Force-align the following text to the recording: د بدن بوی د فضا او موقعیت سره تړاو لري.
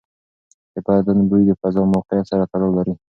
د 0.73 0.75
بدن 0.85 1.17
بوی 1.29 1.43
د 1.47 1.51
فضا 1.61 1.81
او 1.83 1.91
موقعیت 1.95 2.25
سره 2.31 2.43
تړاو 2.51 2.75
لري. 2.77 2.93